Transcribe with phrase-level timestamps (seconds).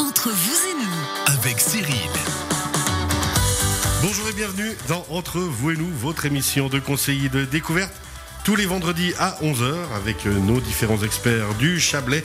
[0.00, 1.94] Entre vous et nous, avec Cyril.
[4.02, 7.92] Bonjour et bienvenue dans Entre vous et nous, votre émission de conseiller de découverte,
[8.42, 12.24] tous les vendredis à 11h avec nos différents experts du Chablais.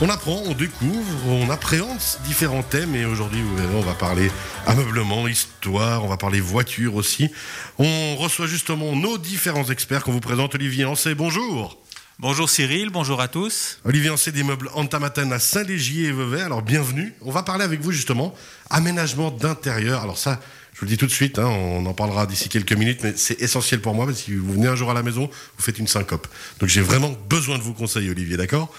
[0.00, 4.30] On apprend, on découvre, on appréhende différents thèmes et aujourd'hui, vous verrez, on va parler
[4.68, 7.32] ameublement, histoire, on va parler voiture aussi.
[7.80, 10.54] On reçoit justement nos différents experts qu'on vous présente.
[10.54, 11.82] Olivier Ancet, bonjour.
[12.18, 13.80] Bonjour Cyril, bonjour à tous.
[13.84, 16.42] Olivier Ancet des meubles Antamaten à Saint-Légier et Vevey.
[16.42, 17.14] Alors bienvenue.
[17.22, 18.34] On va parler avec vous justement
[18.70, 20.02] aménagement d'intérieur.
[20.02, 20.38] Alors ça,
[20.74, 23.14] je vous le dis tout de suite, hein, on en parlera d'ici quelques minutes, mais
[23.16, 25.64] c'est essentiel pour moi parce que si vous venez un jour à la maison, vous
[25.64, 26.28] faites une syncope.
[26.60, 28.72] Donc j'ai vraiment besoin de vos conseils, Olivier, d'accord?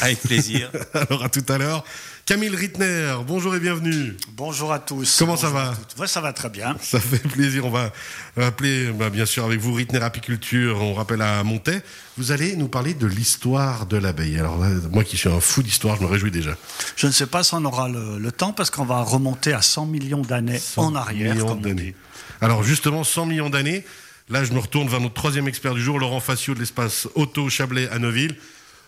[0.00, 0.70] Avec plaisir.
[0.94, 1.84] Alors à tout à l'heure.
[2.26, 4.16] Camille Rittner, bonjour et bienvenue.
[4.32, 5.16] Bonjour à tous.
[5.18, 5.74] Comment ça va.
[5.98, 6.74] Ouais, Ça va très bien.
[6.80, 7.66] Ça fait plaisir.
[7.66, 7.92] On va
[8.38, 10.80] appeler, bah, bien sûr, avec vous, Rittner Apiculture.
[10.80, 11.82] On rappelle à Montet.
[12.16, 14.38] Vous allez nous parler de l'histoire de l'abeille.
[14.38, 14.56] Alors,
[14.90, 16.56] moi qui suis un fou d'histoire, je me réjouis déjà.
[16.96, 19.60] Je ne sais pas si on aura le, le temps parce qu'on va remonter à
[19.60, 21.34] 100 millions d'années 100 en arrière.
[21.34, 21.94] millions d'années.
[22.40, 23.84] Alors, justement, 100 millions d'années.
[24.30, 27.50] Là, je me retourne vers notre troisième expert du jour, Laurent Facio de l'espace Auto
[27.50, 28.34] Chablais à Neuville.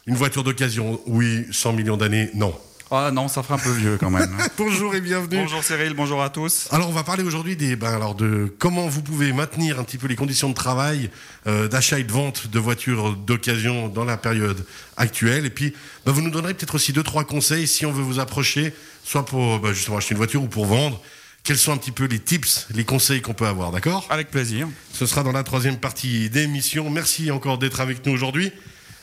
[0.06, 1.44] Une voiture d'occasion, oui.
[1.52, 2.58] 100 millions d'années, non.
[2.88, 4.30] Ah non, ça ferait un peu vieux quand même.
[4.58, 5.38] Bonjour et bienvenue.
[5.42, 6.68] bonjour Cyril, bonjour à tous.
[6.70, 9.98] Alors on va parler aujourd'hui des ben, alors de comment vous pouvez maintenir un petit
[9.98, 11.10] peu les conditions de travail,
[11.48, 14.64] euh, d'achat et de vente de voitures d'occasion dans la période
[14.96, 15.46] actuelle.
[15.46, 18.20] Et puis ben, vous nous donnerez peut-être aussi deux trois conseils si on veut vous
[18.20, 21.02] approcher, soit pour ben, justement acheter une voiture ou pour vendre.
[21.42, 24.06] Quels sont un petit peu les tips, les conseils qu'on peut avoir, d'accord?
[24.10, 24.68] Avec plaisir.
[24.92, 26.88] Ce sera dans la troisième partie d'émission.
[26.88, 28.52] Merci encore d'être avec nous aujourd'hui.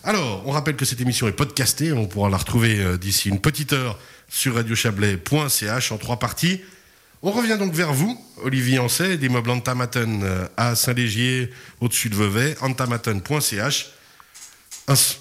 [0.05, 1.93] Alors, on rappelle que cette émission est podcastée.
[1.93, 6.59] On pourra la retrouver euh, d'ici une petite heure sur radiochablais.ch en trois parties.
[7.21, 12.15] On revient donc vers vous, Olivier Ancet, des meubles Antamaten euh, à Saint-Légier, au-dessus de
[12.15, 13.91] Vevey, antamaten.ch.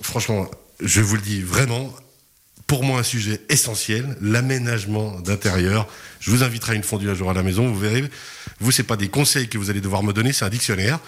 [0.03, 1.95] Franchement, je vous le dis vraiment,
[2.67, 5.87] pour moi un sujet essentiel, l'aménagement d'intérieur.
[6.19, 8.03] Je vous inviterai à une fondue un jour à la maison, vous verrez.
[8.59, 10.99] Vous, c'est pas des conseils que vous allez devoir me donner, c'est un dictionnaire.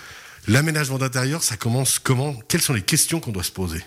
[0.46, 2.34] L'aménagement d'intérieur, ça commence comment?
[2.48, 3.82] Quelles sont les questions qu'on doit se poser?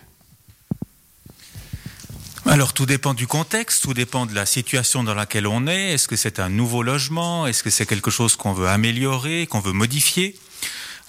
[2.46, 5.94] Alors tout dépend du contexte, tout dépend de la situation dans laquelle on est.
[5.94, 7.46] Est-ce que c'est un nouveau logement?
[7.46, 10.40] Est-ce que c'est quelque chose qu'on veut améliorer, qu'on veut modifier?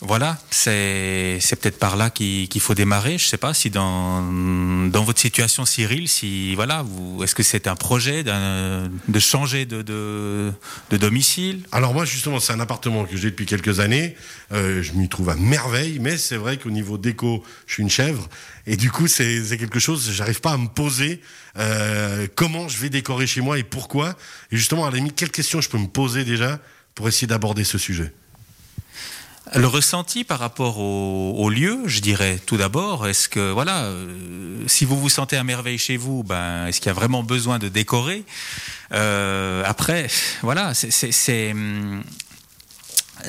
[0.00, 3.18] Voilà, c'est peut-être par là qu'il faut démarrer.
[3.18, 4.22] Je sais pas si dans
[4.88, 6.84] dans votre situation, Cyril, si voilà,
[7.20, 10.52] est-ce que c'est un projet de changer de, de
[10.90, 11.64] de domicile?
[11.72, 14.14] Alors moi, justement, c'est un appartement que j'ai depuis quelques années.
[14.52, 17.90] Euh, je m'y trouve à merveille, mais c'est vrai qu'au niveau déco, je suis une
[17.90, 18.28] chèvre.
[18.68, 21.20] Et du coup, c'est c'est quelque chose, j'arrive pas à me poser
[21.56, 24.16] euh, comment je vais décorer chez moi et pourquoi.
[24.52, 26.60] Et justement, à la limite, quelles questions je peux me poser déjà
[26.94, 28.12] pour essayer d'aborder ce sujet?
[29.54, 34.64] Le ressenti par rapport au, au lieu, je dirais tout d'abord, est-ce que voilà, euh,
[34.66, 37.58] si vous vous sentez à merveille chez vous, ben est-ce qu'il y a vraiment besoin
[37.58, 38.24] de décorer?
[38.92, 40.08] Euh, Après,
[40.42, 41.54] voilà, c'est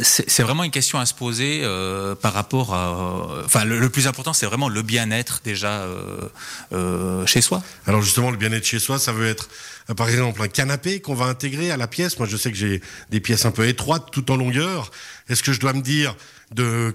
[0.01, 3.43] c'est- vraiment une question à se poser euh, par rapport à.
[3.45, 6.29] Enfin, le, plus important, c'est vraiment le bien-être déjà euh,
[6.73, 7.61] euh, chez soi.
[7.85, 9.49] Alors justement, le bien-être chez soi, ça veut être,
[9.89, 12.19] euh, par exemple, un canapé qu'on va intégrer à la pièce.
[12.19, 14.91] Moi, je sais que j'ai des pièces un peu étroites, tout en longueur.
[15.29, 16.15] Est-ce que je dois me dire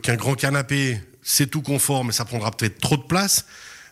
[0.02, 3.46] qu'un grand canapé, c'est tout confort, mais ça prendra peut-être trop de place?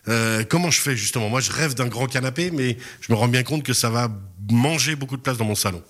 [0.09, 1.29] Euh, Comment je fais justement?
[1.29, 4.09] Moi, je rêve d'un grand canapé, mais je me rends bien compte que ça va
[4.51, 5.81] manger beaucoup de place dans mon salon.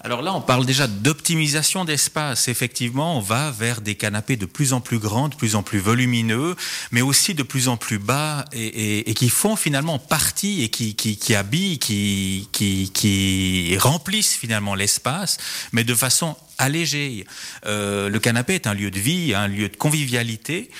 [0.00, 2.46] Alors là, on parle déjà d'optimisation d'espace.
[2.46, 5.80] Effectivement, on va vers des canapés de plus en plus grands, de plus en plus
[5.80, 6.54] volumineux,
[6.92, 11.34] mais aussi de plus en plus bas et, qui font finalement partie et qui, qui,
[11.34, 15.38] habillent, qui remplissent finalement l'espace,
[15.72, 17.26] mais de façon allégée.
[17.66, 20.70] Euh, le canapé est un lieu de vie, un lieu de convivialité.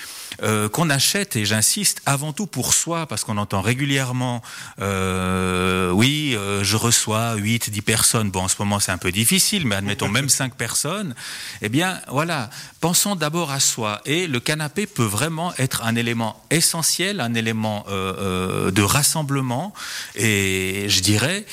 [0.43, 4.41] Euh, qu'on achète, et j'insiste, avant tout pour soi, parce qu'on entend régulièrement,
[4.81, 9.11] euh, oui, euh, je reçois 8, 10 personnes, bon, en ce moment c'est un peu
[9.11, 11.15] difficile, mais admettons même 5 personnes,
[11.61, 12.49] eh bien, voilà,
[12.79, 17.85] pensons d'abord à soi, et le canapé peut vraiment être un élément essentiel, un élément
[17.89, 19.73] de rassemblement,
[20.15, 21.45] et je dirais,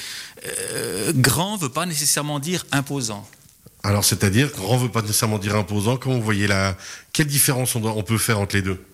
[1.14, 3.26] grand veut pas nécessairement dire imposant.
[3.86, 5.96] Alors, c'est-à-dire, grand veut pas nécessairement dire imposant.
[5.96, 6.76] Comment vous voyez la,
[7.12, 8.84] quelle différence on, on peut faire entre les deux?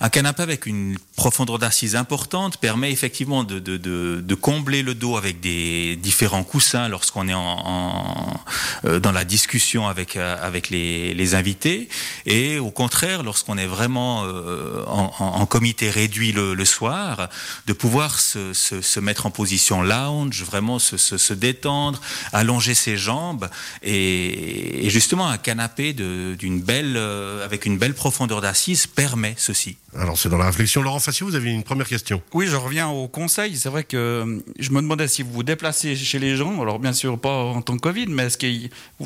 [0.00, 4.94] Un canapé avec une profondeur d'assise importante permet effectivement de, de, de, de combler le
[4.94, 8.40] dos avec des différents coussins lorsqu'on est en, en-
[8.84, 11.88] euh, dans la discussion avec, euh, avec les, les invités.
[12.26, 17.28] Et au contraire, lorsqu'on est vraiment euh, en, en- comité réduit le, le soir,
[17.66, 22.00] de pouvoir se, se, se mettre en position lounge, vraiment se, se, se détendre,
[22.32, 23.48] allonger ses jambes.
[23.82, 29.76] Et, et justement, un canapé d'une belle, euh, avec une belle profondeur d'assise permet ceci.
[29.96, 30.82] Alors c'est dans la réflexion.
[30.82, 32.20] Laurent Facio, vous avez une première question.
[32.34, 33.56] Oui, je reviens au conseil.
[33.56, 36.78] C'est vrai que euh, je me demandais si vous vous déplacez chez les gens, alors
[36.78, 38.46] bien sûr pas en tant que Covid, mais est-ce que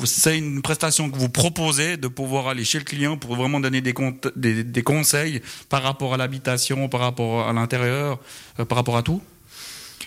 [0.03, 3.81] c'est une prestation que vous proposez de pouvoir aller chez le client pour vraiment donner
[3.81, 8.19] des conseils par rapport à l'habitation, par rapport à l'intérieur,
[8.59, 9.21] euh, par rapport à tout?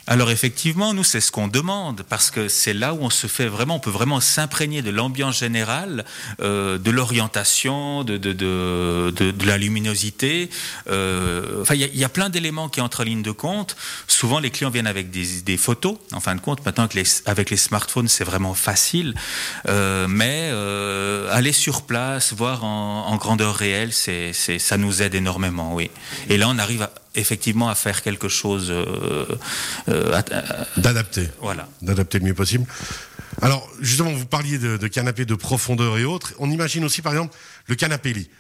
[0.07, 3.47] Alors effectivement, nous, c'est ce qu'on demande, parce que c'est là où on se fait
[3.47, 6.05] vraiment, on peut vraiment s'imprégner de l'ambiance générale,
[6.41, 10.51] euh, de l'orientation, de, de, de, de, la luminosité.
[10.89, 13.77] Euh, enfin, il y, y, a plein d'éléments qui entrent en ligne de compte.
[14.07, 15.97] Souvent, les clients viennent avec des, des photos.
[16.13, 19.15] En fin de compte, maintenant que les, avec les smartphones, c'est vraiment facile.
[19.69, 25.15] Euh, mais euh, aller sur place, voir en, en grandeur réelle, c'est, ça nous aide
[25.15, 25.91] énormément, oui.
[26.29, 29.27] Et là, on arrive à effectivement à faire quelque chose euh,
[29.89, 30.23] euh,
[30.77, 31.29] d'adapté.
[31.41, 31.69] Voilà.
[31.83, 32.67] D'adapter le mieux possible.
[33.43, 36.35] Alors, justement, vous parliez de, de canapé de profondeur et autres.
[36.39, 37.37] On imagine aussi, par exemple,
[37.67, 38.31] le canapé lit.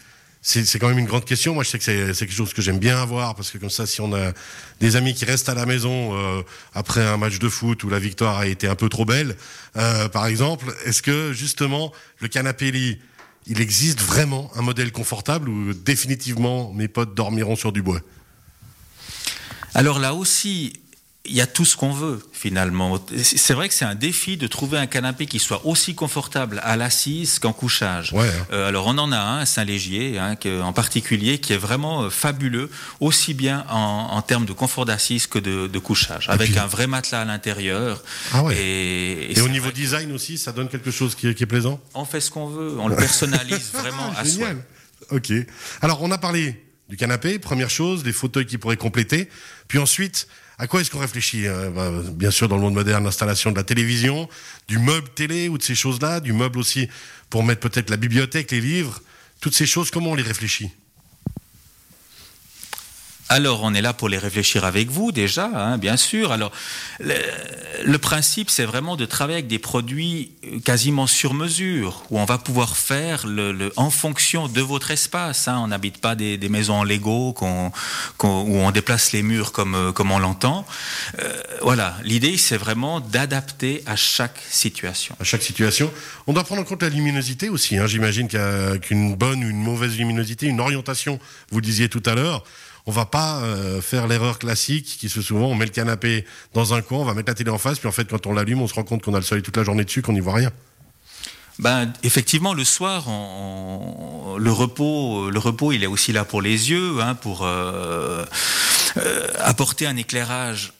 [0.48, 1.54] C'est quand même une grande question.
[1.54, 3.84] Moi, je sais que c'est quelque chose que j'aime bien avoir parce que comme ça,
[3.84, 4.32] si on a
[4.78, 7.98] des amis qui restent à la maison euh, après un match de foot où la
[7.98, 9.34] victoire a été un peu trop belle,
[9.76, 13.00] euh, par exemple, est-ce que justement le canapé lit,
[13.48, 18.00] il existe vraiment un modèle confortable ou définitivement mes potes dormiront sur du bois?
[19.76, 20.72] Alors là aussi,
[21.26, 22.98] il y a tout ce qu'on veut finalement.
[23.14, 26.76] C'est vrai que c'est un défi de trouver un canapé qui soit aussi confortable à
[26.76, 28.14] l'assise qu'en couchage.
[28.14, 28.26] Ouais.
[28.52, 32.70] Euh, alors on en a un Saint-Légier, hein, en particulier, qui est vraiment euh, fabuleux,
[33.00, 36.58] aussi bien en, en termes de confort d'assise que de, de couchage, avec puis...
[36.58, 38.02] un vrai matelas à l'intérieur.
[38.32, 38.56] Ah ouais.
[38.56, 41.46] Et, et, et au niveau design aussi, ça donne quelque chose qui est, qui est
[41.46, 41.78] plaisant?
[41.92, 44.48] On fait ce qu'on veut, on le personnalise vraiment à soi.
[45.10, 45.32] Ok.
[45.82, 49.28] Alors on a parlé du canapé, première chose, des fauteuils qui pourraient compléter.
[49.68, 50.28] Puis ensuite,
[50.58, 53.56] à quoi est-ce qu'on réfléchit euh, bah, Bien sûr, dans le monde moderne, l'installation de
[53.56, 54.28] la télévision,
[54.68, 56.88] du meuble télé ou de ces choses-là, du meuble aussi
[57.28, 59.02] pour mettre peut-être la bibliothèque, les livres,
[59.40, 60.70] toutes ces choses, comment on les réfléchit?
[63.28, 66.30] Alors, on est là pour les réfléchir avec vous déjà, hein, bien sûr.
[66.30, 66.52] Alors,
[67.00, 70.30] le, principe, c'est vraiment de travailler avec des produits
[70.64, 73.26] quasiment sur mesure, où on va pouvoir faire
[73.74, 75.48] en fonction de votre espace.
[75.48, 75.58] Hein.
[75.60, 80.20] On n'habite pas des, maisons en Lego où on déplace les murs comme, comme on
[80.20, 80.64] l'entend.
[81.18, 85.16] Euh, voilà, l'idée, c'est vraiment d'adapter à chaque situation.
[85.18, 85.90] À chaque situation.
[86.28, 87.76] On doit prendre en compte la luminosité aussi.
[87.76, 87.88] Hein.
[87.88, 91.18] J'imagine qu'une bonne ou une mauvaise luminosité, une orientation,
[91.50, 92.44] vous le disiez tout à l'heure,
[92.86, 96.24] on va pas euh, faire l'erreur classique qui se souvent on met le canapé
[96.54, 98.32] dans un coin, on va mettre la télé en face, puis en fait quand on
[98.32, 100.20] l'allume, on se rend compte qu'on a le soleil toute la journée dessus, qu'on n'y
[100.20, 100.52] voit rien.
[101.58, 103.06] Ben, effectivement, le soir,
[104.38, 108.24] le repos, il est aussi là pour les yeux, hein, pour euh,
[108.98, 110.74] euh, apporter un éclairage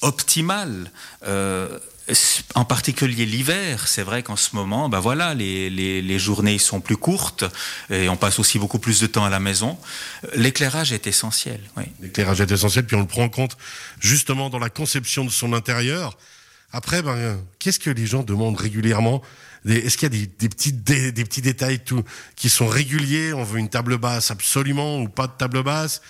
[0.00, 0.90] optimal.
[2.54, 6.96] En particulier l'hiver, c'est vrai qu'en ce moment, ben voilà, les, les, journées sont plus
[6.96, 7.44] courtes
[7.90, 9.78] et on passe aussi beaucoup plus de temps à la maison.
[10.34, 11.60] L'éclairage est essentiel.
[12.00, 13.56] L'éclairage est essentiel, puis on le prend en compte
[14.00, 16.16] justement dans la conception de son intérieur.
[16.72, 19.22] Après, ben, qu'est-ce que les gens demandent régulièrement?
[19.64, 22.02] Est-ce qu'il y a des, des, petits, des, des, petits détails tout,
[22.34, 23.32] qui sont réguliers?
[23.32, 26.02] On veut une table basse absolument ou pas de table basse?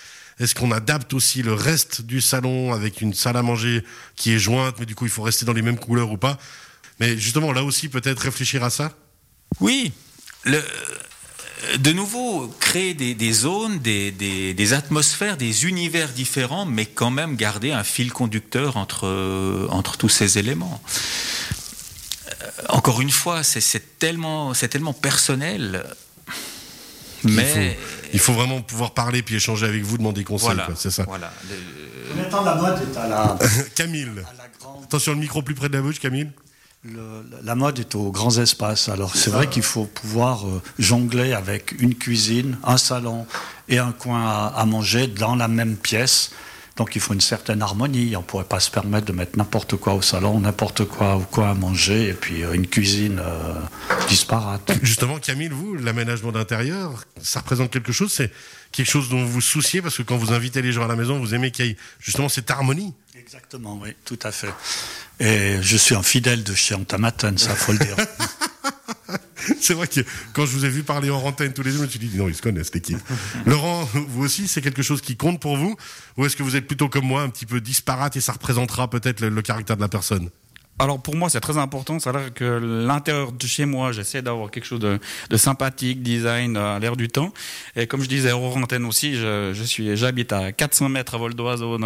[0.42, 3.84] Est-ce qu'on adapte aussi le reste du salon avec une salle à manger
[4.16, 6.38] qui est jointe, mais du coup il faut rester dans les mêmes couleurs ou pas?
[7.00, 8.92] Mais justement, là aussi, peut-être réfléchir à ça?
[9.60, 9.92] Oui.
[10.44, 10.62] Le,
[11.78, 17.10] de nouveau, créer des, des zones, des, des, des, atmosphères, des univers différents, mais quand
[17.10, 20.82] même garder un fil conducteur entre, entre tous ces éléments.
[22.68, 25.84] Encore une fois, c'est tellement, tellement personnel.
[27.24, 27.78] Mais
[28.12, 30.54] il faut vraiment pouvoir parler puis échanger avec vous, demander conseil.
[30.54, 31.04] Voilà, c'est ça.
[31.06, 31.32] Voilà.
[31.48, 32.22] Le...
[32.22, 33.38] Maintenant, la mode est à la.
[33.74, 34.02] Camille.
[34.04, 34.84] À la grande...
[34.84, 36.28] Attention, le micro plus près de la bouche, Camille.
[36.84, 38.88] Le, la mode est aux grands espaces.
[38.88, 43.24] Alors c'est vrai qu'il faut pouvoir euh, jongler avec une cuisine, un salon
[43.68, 46.32] et un coin à, à manger dans la même pièce.
[46.76, 48.16] Donc il faut une certaine harmonie.
[48.16, 51.20] On ne pourrait pas se permettre de mettre n'importe quoi au salon, n'importe quoi ou
[51.20, 53.54] quoi à manger, et puis euh, une cuisine euh,
[54.08, 54.72] disparate.
[54.82, 58.12] Justement, Camille, vous, l'aménagement d'intérieur, ça représente quelque chose?
[58.12, 58.32] C'est
[58.72, 60.96] quelque chose dont vous vous souciez parce que quand vous invitez les gens à la
[60.96, 62.94] maison, vous aimez qu'il y ait justement cette harmonie?
[63.18, 64.52] Exactement, oui, tout à fait.
[65.20, 67.96] Et je suis un fidèle de chez Antamaten, ça faut le dire.
[69.60, 70.00] c'est vrai que
[70.32, 72.10] quand je vous ai vu parler en antenne tous les deux, je me suis dit
[72.16, 72.98] non, ils se connaissent l'équipe.
[73.46, 75.76] Laurent, vous aussi, c'est quelque chose qui compte pour vous?
[76.16, 78.88] Ou est-ce que vous êtes plutôt comme moi, un petit peu disparate et ça représentera
[78.88, 80.30] peut-être le, le caractère de la personne?
[80.78, 81.98] Alors pour moi, c'est très important.
[81.98, 84.98] C'est-à-dire que l'intérieur de chez moi, j'essaie d'avoir quelque chose de,
[85.30, 87.32] de, sympathique, design à l'air du temps.
[87.76, 91.18] Et comme je disais hors antenne aussi, je, je suis, j'habite à 400 mètres à
[91.18, 91.78] vol d'oiseau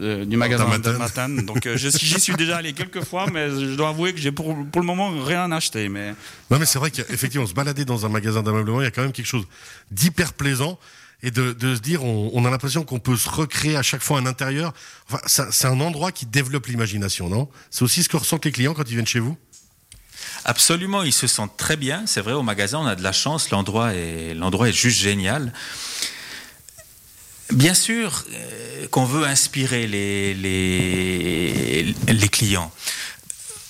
[0.00, 1.46] euh, du magasin de Matane.
[1.46, 4.54] Donc euh, j'y suis déjà allé quelques fois, mais je dois avouer que j'ai pour,
[4.70, 5.88] pour le moment rien acheté.
[5.88, 6.10] Mais
[6.50, 9.02] non, mais c'est vrai qu'effectivement, se balader dans un magasin d'ameublement, il y a quand
[9.02, 9.46] même quelque chose
[9.90, 10.78] d'hyper plaisant.
[11.22, 14.26] Et de, se dire, on, a l'impression qu'on peut se recréer à chaque fois un
[14.26, 14.74] intérieur.
[15.10, 17.48] Enfin, c'est un endroit qui développe l'imagination, non?
[17.70, 19.36] C'est aussi ce que ressentent les clients quand ils viennent chez vous?
[20.44, 22.04] Absolument, ils se sentent très bien.
[22.06, 23.50] C'est vrai, au magasin, on a de la chance.
[23.50, 25.52] L'endroit est, l'endroit est juste génial.
[27.52, 32.70] Bien sûr euh, qu'on veut inspirer les, les clients.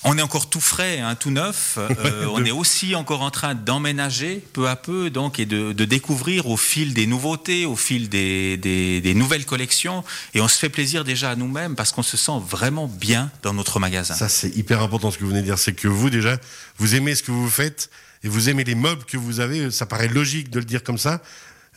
[0.09, 1.77] On est encore tout frais, hein, tout neuf.
[1.77, 5.85] Euh, on est aussi encore en train d'emménager peu à peu, donc, et de, de
[5.85, 10.03] découvrir au fil des nouveautés, au fil des, des, des nouvelles collections.
[10.33, 13.53] Et on se fait plaisir déjà à nous-mêmes parce qu'on se sent vraiment bien dans
[13.53, 14.13] notre magasin.
[14.13, 15.59] Ça, c'est hyper important ce que vous venez de dire.
[15.59, 16.37] C'est que vous, déjà,
[16.77, 17.89] vous aimez ce que vous faites
[18.23, 19.71] et vous aimez les meubles que vous avez.
[19.71, 21.21] Ça paraît logique de le dire comme ça,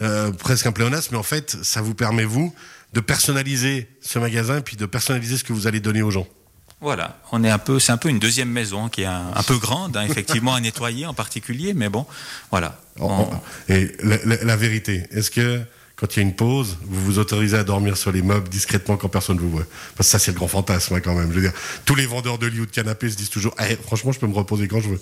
[0.03, 2.55] euh, presque un pléonasme, mais en fait, ça vous permet, vous,
[2.93, 6.29] de personnaliser ce magasin puis de personnaliser ce que vous allez donner aux gens.
[6.81, 9.43] Voilà, on est un peu, c'est un peu une deuxième maison qui est un, un
[9.43, 12.07] peu grande, hein, effectivement à nettoyer en particulier, mais bon,
[12.51, 12.79] voilà.
[12.99, 13.29] On-
[13.69, 15.61] Et la, la- la vérité, est-ce que
[15.97, 18.97] quand il y a une pause, vous vous autorisez à dormir sur les meubles discrètement
[18.97, 19.67] quand personne ne vous voit?
[19.97, 21.29] Parce que ça, c'est le grand fantasme hein, quand même.
[21.31, 21.53] Je veux dire,
[21.85, 24.27] tous les vendeurs de lits ou de canapés se disent toujours Eh, franchement, je peux
[24.27, 25.01] me reposer quand je veux.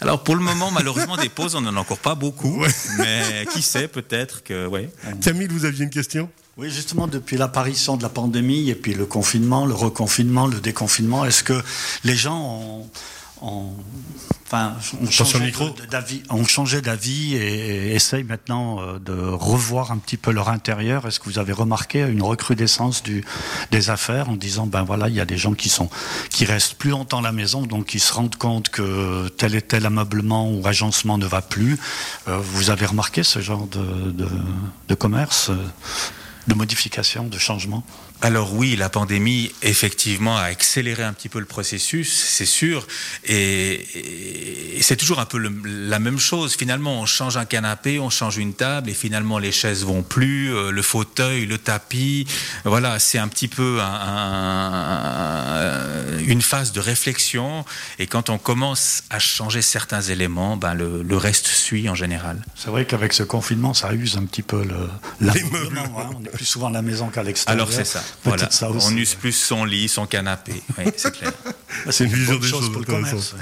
[0.00, 2.68] Alors pour le moment, malheureusement, des pauses, on n'en a encore pas beaucoup, Ouais.
[2.98, 4.88] mais qui sait, peut-être que, ouais.
[5.20, 6.30] Camille, vous aviez une question?
[6.56, 11.26] Oui, justement, depuis l'apparition de la pandémie et puis le confinement, le reconfinement, le déconfinement,
[11.26, 11.62] est-ce que
[12.02, 12.90] les gens ont,
[13.46, 13.72] ont-
[14.46, 14.72] enfin,
[15.02, 15.52] ont changé
[15.90, 20.48] d'avis, ont changé d'avis et, et essayent maintenant euh, de revoir un petit peu leur
[20.48, 21.06] intérieur?
[21.06, 23.22] Est-ce que vous avez remarqué une recrudescence du,
[23.70, 25.90] des affaires en disant, ben voilà, il y a des gens qui sont
[26.30, 29.60] qui restent plus longtemps à la maison, donc qui se rendent compte que tel et
[29.60, 31.78] tel ameublement ou agencement ne va plus?
[32.28, 34.28] Euh, vous avez remarqué ce genre de, de,
[34.88, 35.56] de commerce euh,
[36.46, 37.84] de modification, de changement
[38.22, 42.86] Alors oui, la pandémie effectivement a accéléré un petit peu le processus, c'est sûr,
[43.24, 46.56] et, et c'est toujours un peu le- la même chose.
[46.56, 50.52] Finalement, on change un canapé, on change une table, et finalement les chaises vont plus,
[50.54, 52.26] euh, le fauteuil, le tapis,
[52.64, 53.84] voilà, c'est un petit peu un-
[54.96, 57.64] un- une phase de réflexion,
[57.98, 62.44] et quand on commence à changer certains éléments, ben le, le reste suit en général.
[62.54, 64.88] C'est vrai qu'avec ce confinement, ça use un petit peu le,
[65.20, 66.10] l'ameublement, hein.
[66.18, 67.62] On est plus souvent à la maison qu'à l'extérieur.
[67.66, 68.50] Alors c'est ça, voilà.
[68.50, 68.88] ça aussi.
[68.90, 71.32] on use plus son lit, son canapé, oui, c'est clair.
[71.90, 73.10] C'est une vision des chose choses pour le intéressante.
[73.10, 73.32] commerce.
[73.34, 73.40] ouais.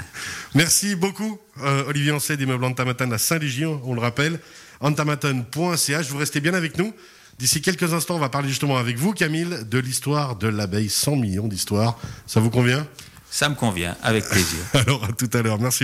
[0.55, 4.39] Merci beaucoup, euh, Olivier Ancet des meubles Antamatan à Saint-Légion, on le rappelle.
[4.81, 6.93] Antamatan.ch, vous restez bien avec nous.
[7.39, 10.89] D'ici quelques instants, on va parler justement avec vous, Camille, de l'histoire de l'abeille.
[10.89, 11.97] 100 millions d'histoires.
[12.27, 12.87] Ça vous convient?
[13.29, 14.59] Ça me convient, avec plaisir.
[14.73, 15.59] Alors, à tout à l'heure.
[15.59, 15.83] Merci.